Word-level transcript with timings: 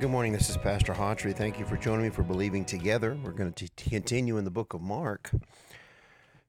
Good 0.00 0.08
morning. 0.08 0.32
This 0.32 0.48
is 0.48 0.56
Pastor 0.56 0.94
Hawtrey. 0.94 1.36
Thank 1.36 1.58
you 1.58 1.66
for 1.66 1.76
joining 1.76 2.04
me 2.04 2.08
for 2.08 2.22
Believing 2.22 2.64
Together. 2.64 3.18
We're 3.22 3.32
going 3.32 3.52
to 3.52 3.68
t- 3.68 3.90
continue 3.90 4.38
in 4.38 4.46
the 4.46 4.50
book 4.50 4.72
of 4.72 4.80
Mark, 4.80 5.30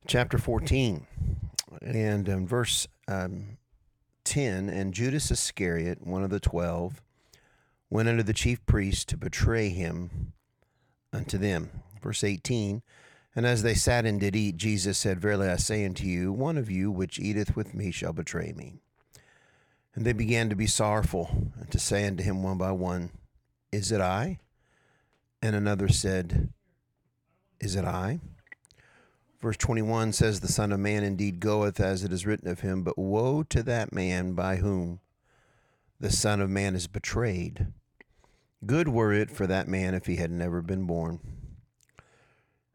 chapter 0.08 0.38
14, 0.38 1.06
and 1.82 2.30
um, 2.30 2.48
verse 2.48 2.88
um, 3.10 3.58
10. 4.24 4.70
And 4.70 4.94
Judas 4.94 5.30
Iscariot, 5.32 6.08
one 6.08 6.24
of 6.24 6.30
the 6.30 6.40
twelve, 6.40 7.02
went 7.90 8.08
unto 8.08 8.24
the 8.24 8.32
chief 8.32 8.66
priests 8.66 9.04
to 9.04 9.18
betray 9.18 9.68
him 9.68 10.32
unto 11.12 11.38
them. 11.38 11.72
Verse 12.02 12.24
18. 12.24 12.82
And 13.36 13.46
as 13.46 13.64
they 13.64 13.74
sat 13.74 14.06
and 14.06 14.18
did 14.18 14.34
eat, 14.34 14.56
Jesus 14.56 14.98
said, 14.98 15.20
Verily 15.20 15.50
I 15.50 15.58
say 15.58 15.86
unto 15.86 16.06
you, 16.06 16.32
one 16.32 16.58
of 16.58 16.72
you 16.72 16.90
which 16.90 17.20
eateth 17.20 17.58
with 17.58 17.74
me 17.74 17.92
shall 17.92 18.14
betray 18.14 18.54
me. 18.56 18.80
And 19.94 20.06
they 20.06 20.14
began 20.14 20.48
to 20.48 20.56
be 20.56 20.68
sorrowful, 20.68 21.52
and 21.60 21.70
to 21.70 21.80
say 21.80 22.08
unto 22.08 22.24
him 22.24 22.44
one 22.44 22.58
by 22.58 22.72
one, 22.72 23.10
Is 23.72 23.92
it 23.92 24.02
I? 24.02 24.40
And 25.42 25.56
another 25.56 25.88
said, 25.88 26.50
Is 27.60 27.76
it 27.76 27.86
I? 27.86 28.20
Verse 29.42 29.58
21 29.58 30.14
says, 30.14 30.40
The 30.40 30.52
Son 30.52 30.72
of 30.72 30.80
Man 30.80 31.04
indeed 31.04 31.40
goeth 31.40 31.80
as 31.80 32.04
it 32.04 32.12
is 32.12 32.26
written 32.26 32.50
of 32.50 32.60
him, 32.60 32.84
but 32.84 32.98
woe 32.98 33.44
to 33.44 33.64
that 33.64 33.94
man 33.94 34.34
by 34.34 34.58
whom 34.58 35.00
the 36.00 36.12
Son 36.12 36.42
of 36.42 36.50
Man 36.50 36.76
is 36.76 36.88
betrayed. 36.88 37.68
Good 38.66 38.88
were 38.88 39.14
it 39.14 39.32
for 39.32 39.48
that 39.48 39.68
man 39.68 39.96
if 39.96 40.06
he 40.06 40.18
had 40.18 40.32
never 40.32 40.62
been 40.62 40.86
born. 40.86 41.20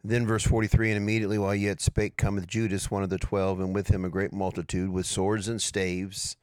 Then, 0.03 0.27
verse 0.27 0.45
43 0.45 0.93
And 0.93 0.97
immediately 0.97 1.39
while 1.39 1.55
yet 1.55 1.81
spake, 1.81 2.17
cometh 2.17 2.47
Judas, 2.47 2.91
one 2.91 3.03
of 3.03 3.11
the 3.11 3.19
twelve, 3.19 3.61
and 3.61 3.75
with 3.75 3.89
him 3.89 4.05
a 4.05 4.09
great 4.09 4.33
multitude, 4.33 4.91
with 4.91 5.05
swords 5.05 5.47
and 5.47 5.61
staves, 5.61 6.37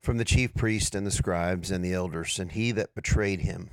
from 0.00 0.16
the 0.16 0.24
chief 0.24 0.54
priests 0.54 0.94
and 0.94 1.06
the 1.06 1.10
scribes 1.10 1.70
and 1.70 1.84
the 1.84 1.92
elders. 1.92 2.38
And 2.38 2.52
he 2.52 2.72
that 2.72 2.94
betrayed 2.94 3.40
him 3.40 3.70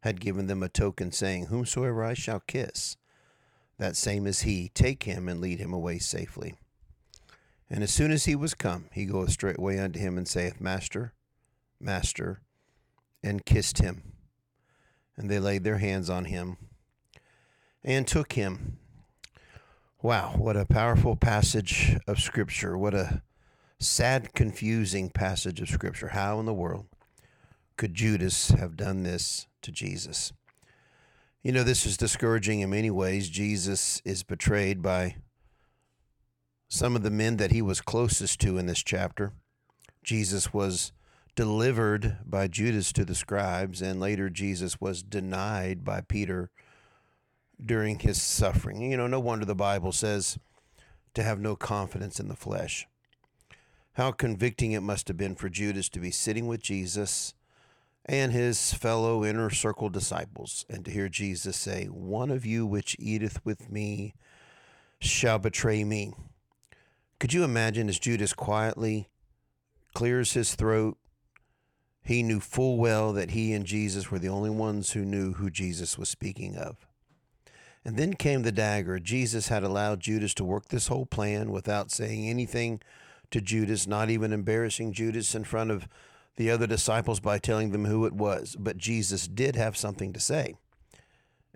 had 0.00 0.20
given 0.20 0.46
them 0.46 0.62
a 0.62 0.68
token, 0.68 1.10
saying, 1.10 1.46
Whomsoever 1.46 2.04
I 2.04 2.14
shall 2.14 2.40
kiss, 2.40 2.96
that 3.78 3.96
same 3.96 4.26
is 4.26 4.42
he. 4.42 4.70
Take 4.74 5.02
him 5.02 5.28
and 5.28 5.40
lead 5.40 5.58
him 5.58 5.72
away 5.72 5.98
safely. 5.98 6.54
And 7.68 7.82
as 7.82 7.90
soon 7.90 8.12
as 8.12 8.26
he 8.26 8.36
was 8.36 8.54
come, 8.54 8.86
he 8.92 9.06
goeth 9.06 9.30
straightway 9.30 9.78
unto 9.78 9.98
him 9.98 10.16
and 10.16 10.28
saith, 10.28 10.60
Master, 10.60 11.12
Master, 11.80 12.40
and 13.22 13.44
kissed 13.44 13.78
him. 13.78 14.12
And 15.16 15.28
they 15.28 15.40
laid 15.40 15.64
their 15.64 15.78
hands 15.78 16.08
on 16.08 16.26
him 16.26 16.58
and 17.82 18.06
took 18.06 18.34
him. 18.34 18.78
Wow, 20.02 20.34
what 20.36 20.56
a 20.56 20.66
powerful 20.66 21.16
passage 21.16 21.96
of 22.06 22.20
Scripture. 22.20 22.78
What 22.78 22.94
a 22.94 23.22
sad, 23.78 24.32
confusing 24.34 25.10
passage 25.10 25.60
of 25.60 25.68
Scripture. 25.68 26.08
How 26.08 26.40
in 26.40 26.46
the 26.46 26.54
world 26.54 26.86
could 27.76 27.94
Judas 27.94 28.50
have 28.50 28.76
done 28.76 29.02
this 29.02 29.46
to 29.62 29.70
Jesus? 29.70 30.32
You 31.42 31.52
know, 31.52 31.62
this 31.62 31.86
is 31.86 31.96
discouraging 31.96 32.60
in 32.60 32.70
many 32.70 32.90
ways. 32.90 33.28
Jesus 33.28 34.02
is 34.04 34.22
betrayed 34.22 34.82
by 34.82 35.16
some 36.68 36.96
of 36.96 37.02
the 37.02 37.10
men 37.10 37.36
that 37.36 37.52
he 37.52 37.62
was 37.62 37.80
closest 37.80 38.40
to 38.40 38.58
in 38.58 38.66
this 38.66 38.82
chapter. 38.82 39.32
Jesus 40.02 40.52
was 40.52 40.92
delivered 41.36 42.18
by 42.24 42.48
Judas 42.48 42.92
to 42.94 43.04
the 43.04 43.14
scribes, 43.14 43.82
and 43.82 44.00
later 44.00 44.30
Jesus 44.30 44.80
was 44.80 45.02
denied 45.02 45.84
by 45.84 46.00
Peter 46.00 46.50
during 47.64 47.98
his 47.98 48.20
suffering. 48.20 48.80
You 48.80 48.96
know, 48.96 49.06
no 49.06 49.20
wonder 49.20 49.44
the 49.44 49.54
Bible 49.54 49.92
says 49.92 50.38
to 51.14 51.22
have 51.22 51.38
no 51.38 51.54
confidence 51.54 52.18
in 52.18 52.28
the 52.28 52.36
flesh. 52.36 52.86
How 53.96 54.12
convicting 54.12 54.72
it 54.72 54.82
must 54.82 55.08
have 55.08 55.16
been 55.16 55.34
for 55.36 55.48
Judas 55.48 55.88
to 55.88 56.00
be 56.00 56.10
sitting 56.10 56.46
with 56.46 56.60
Jesus 56.60 57.32
and 58.04 58.30
his 58.30 58.74
fellow 58.74 59.24
inner 59.24 59.48
circle 59.48 59.88
disciples, 59.88 60.66
and 60.68 60.84
to 60.84 60.90
hear 60.90 61.08
Jesus 61.08 61.56
say, 61.56 61.86
One 61.86 62.30
of 62.30 62.44
you 62.44 62.66
which 62.66 62.94
eateth 62.98 63.42
with 63.42 63.70
me 63.70 64.12
shall 64.98 65.38
betray 65.38 65.82
me. 65.82 66.12
Could 67.18 67.32
you 67.32 67.42
imagine 67.42 67.88
as 67.88 67.98
Judas 67.98 68.34
quietly 68.34 69.08
clears 69.94 70.34
his 70.34 70.54
throat? 70.54 70.98
He 72.02 72.22
knew 72.22 72.38
full 72.38 72.76
well 72.76 73.14
that 73.14 73.30
he 73.30 73.54
and 73.54 73.64
Jesus 73.64 74.10
were 74.10 74.18
the 74.18 74.28
only 74.28 74.50
ones 74.50 74.92
who 74.92 75.06
knew 75.06 75.32
who 75.32 75.48
Jesus 75.48 75.96
was 75.96 76.10
speaking 76.10 76.54
of. 76.54 76.86
And 77.82 77.96
then 77.96 78.12
came 78.12 78.42
the 78.42 78.52
dagger. 78.52 78.98
Jesus 78.98 79.48
had 79.48 79.62
allowed 79.62 80.00
Judas 80.00 80.34
to 80.34 80.44
work 80.44 80.68
this 80.68 80.88
whole 80.88 81.06
plan 81.06 81.50
without 81.50 81.90
saying 81.90 82.28
anything 82.28 82.82
to 83.30 83.40
Judas, 83.40 83.86
not 83.86 84.10
even 84.10 84.32
embarrassing 84.32 84.92
Judas 84.92 85.34
in 85.34 85.44
front 85.44 85.70
of 85.70 85.88
the 86.36 86.50
other 86.50 86.66
disciples 86.66 87.20
by 87.20 87.38
telling 87.38 87.70
them 87.70 87.86
who 87.86 88.06
it 88.06 88.12
was. 88.12 88.56
But 88.58 88.78
Jesus 88.78 89.26
did 89.26 89.56
have 89.56 89.76
something 89.76 90.12
to 90.12 90.20
say. 90.20 90.54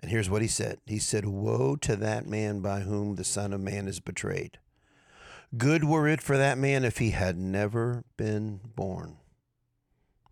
And 0.01 0.09
here's 0.09 0.29
what 0.29 0.41
he 0.41 0.47
said 0.47 0.79
He 0.85 0.99
said, 0.99 1.25
Woe 1.25 1.75
to 1.77 1.95
that 1.95 2.27
man 2.27 2.61
by 2.61 2.81
whom 2.81 3.15
the 3.15 3.23
Son 3.23 3.53
of 3.53 3.61
Man 3.61 3.87
is 3.87 3.99
betrayed. 3.99 4.57
Good 5.57 5.83
were 5.83 6.07
it 6.07 6.21
for 6.21 6.37
that 6.37 6.57
man 6.57 6.83
if 6.83 6.97
he 6.97 7.11
had 7.11 7.37
never 7.37 8.05
been 8.15 8.61
born. 8.75 9.17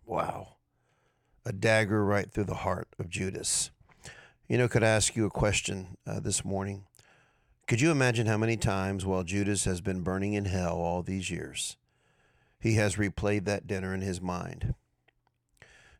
Wow. 0.06 0.56
A 1.44 1.52
dagger 1.52 2.04
right 2.04 2.30
through 2.30 2.44
the 2.44 2.54
heart 2.54 2.88
of 2.98 3.10
Judas. 3.10 3.70
You 4.48 4.58
know, 4.58 4.66
could 4.66 4.82
I 4.82 4.88
ask 4.88 5.14
you 5.14 5.26
a 5.26 5.30
question 5.30 5.96
uh, 6.06 6.20
this 6.20 6.44
morning? 6.44 6.86
Could 7.70 7.80
you 7.80 7.90
imagine 7.92 8.26
how 8.26 8.36
many 8.36 8.56
times 8.56 9.06
while 9.06 9.22
Judas 9.22 9.64
has 9.64 9.80
been 9.80 10.00
burning 10.00 10.32
in 10.32 10.46
hell 10.46 10.74
all 10.74 11.04
these 11.04 11.30
years, 11.30 11.76
he 12.58 12.74
has 12.74 12.96
replayed 12.96 13.44
that 13.44 13.68
dinner 13.68 13.94
in 13.94 14.00
his 14.00 14.20
mind? 14.20 14.74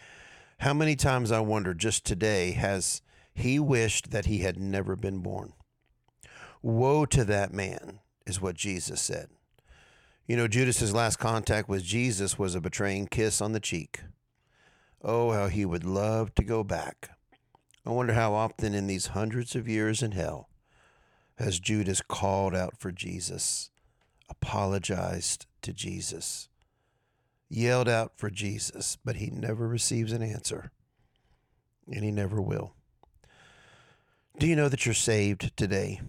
How 0.61 0.73
many 0.73 0.97
times, 0.97 1.31
I 1.31 1.41
wonder, 1.41 1.75
just 1.75 2.05
today, 2.05 2.53
has 2.53 3.03
he 3.35 3.59
wished 3.59 4.13
that 4.13 4.27
he 4.27 4.39
had 4.39 4.59
never 4.59 4.97
been 4.97 5.19
born? 5.19 5.53
Woe 6.63 7.05
to 7.07 7.25
that 7.25 7.53
man, 7.53 8.01
is 8.27 8.41
what 8.41 8.57
Jesus 8.57 9.01
said. 9.03 9.29
You 10.27 10.39
know, 10.39 10.49
Judas's 10.49 10.95
last 10.95 11.19
contact 11.19 11.69
with 11.69 11.85
Jesus 11.85 12.39
was 12.39 12.55
a 12.55 12.61
betraying 12.61 13.09
kiss 13.09 13.43
on 13.43 13.53
the 13.53 13.61
cheek. 13.61 14.01
Oh, 15.03 15.33
how 15.33 15.49
he 15.49 15.67
would 15.67 15.85
love 15.85 16.35
to 16.37 16.43
go 16.43 16.65
back. 16.65 17.11
I 17.87 17.91
wonder 17.91 18.15
how 18.15 18.33
often 18.33 18.75
in 18.75 18.87
these 18.87 19.09
hundreds 19.09 19.55
of 19.55 19.69
years 19.69 20.03
in 20.03 20.13
hell 20.13 20.49
has 21.37 21.61
Judas 21.61 22.01
called 22.01 22.55
out 22.55 22.79
for 22.79 22.91
Jesus, 22.91 23.71
apologized 24.31 25.47
to 25.63 25.73
Jesus, 25.75 26.49
yelled 27.51 27.89
out 27.89 28.13
for 28.17 28.31
Jesus, 28.31 28.97
but 29.05 29.17
he 29.17 29.31
never 29.31 29.69
receives 29.69 30.13
an 30.13 30.23
answer, 30.23 30.71
and 31.87 32.03
he 32.05 32.11
never 32.11 32.41
will. 32.41 32.73
Do 34.39 34.47
you 34.47 34.57
know 34.57 34.71
that 34.71 34.87
you're 34.87 34.95
saved 34.95 35.55
today? 35.57 36.01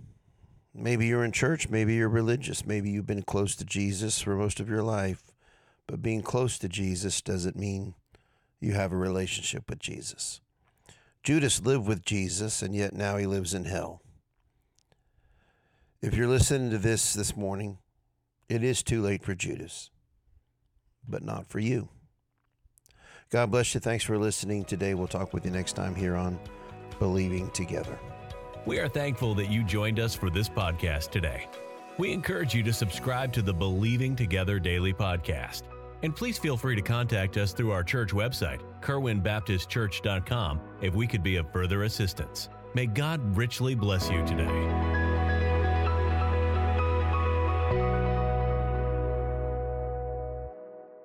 Maybe 0.73 1.07
you're 1.07 1.25
in 1.25 1.33
church, 1.33 1.69
maybe 1.69 1.95
you're 1.95 2.07
religious, 2.07 2.65
maybe 2.65 2.89
you've 2.89 3.05
been 3.05 3.23
close 3.23 3.53
to 3.57 3.65
Jesus 3.65 4.21
for 4.21 4.35
most 4.35 4.61
of 4.61 4.69
your 4.69 4.83
life, 4.83 5.23
but 5.87 6.01
being 6.01 6.21
close 6.21 6.57
to 6.59 6.69
Jesus 6.69 7.21
doesn't 7.21 7.57
mean 7.57 7.95
you 8.61 8.73
have 8.73 8.93
a 8.93 8.97
relationship 8.97 9.69
with 9.69 9.79
Jesus. 9.79 10.39
Judas 11.25 11.59
lived 11.65 11.87
with 11.87 12.05
Jesus, 12.05 12.61
and 12.61 12.75
yet 12.75 12.93
now 12.93 13.17
he 13.17 13.25
lives 13.25 13.55
in 13.55 13.65
hell. 13.65 13.99
If 15.99 16.13
you're 16.13 16.27
listening 16.27 16.69
to 16.69 16.77
this 16.77 17.13
this 17.13 17.35
morning, 17.35 17.79
it 18.47 18.63
is 18.63 18.83
too 18.83 19.01
late 19.01 19.23
for 19.23 19.33
Judas, 19.33 19.89
but 21.07 21.23
not 21.23 21.47
for 21.47 21.57
you. 21.57 21.89
God 23.31 23.49
bless 23.49 23.73
you. 23.73 23.79
Thanks 23.79 24.03
for 24.03 24.19
listening 24.19 24.65
today. 24.65 24.93
We'll 24.93 25.07
talk 25.07 25.33
with 25.33 25.45
you 25.45 25.51
next 25.51 25.73
time 25.73 25.95
here 25.95 26.15
on 26.15 26.39
Believing 26.99 27.49
Together. 27.49 27.97
We 28.67 28.77
are 28.77 28.87
thankful 28.87 29.33
that 29.33 29.49
you 29.49 29.63
joined 29.63 29.99
us 29.99 30.13
for 30.13 30.29
this 30.29 30.47
podcast 30.47 31.09
today. 31.09 31.47
We 31.97 32.13
encourage 32.13 32.53
you 32.53 32.61
to 32.61 32.71
subscribe 32.71 33.33
to 33.33 33.41
the 33.41 33.53
Believing 33.53 34.15
Together 34.15 34.59
Daily 34.59 34.93
Podcast. 34.93 35.63
And 36.03 36.15
please 36.15 36.37
feel 36.37 36.57
free 36.57 36.75
to 36.75 36.81
contact 36.81 37.37
us 37.37 37.53
through 37.53 37.71
our 37.71 37.83
church 37.83 38.11
website, 38.11 38.61
kerwinbaptistchurch.com, 38.81 40.61
if 40.81 40.93
we 40.95 41.07
could 41.07 41.23
be 41.23 41.37
of 41.37 41.51
further 41.51 41.83
assistance. 41.83 42.49
May 42.73 42.85
God 42.85 43.35
richly 43.37 43.75
bless 43.75 44.09
you 44.09 44.25
today. 44.25 44.94